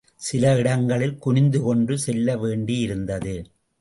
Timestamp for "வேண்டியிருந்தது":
2.35-3.35